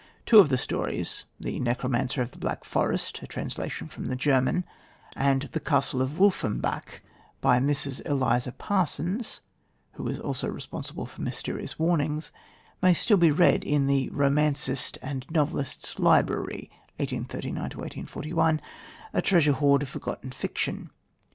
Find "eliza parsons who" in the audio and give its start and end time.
8.07-10.01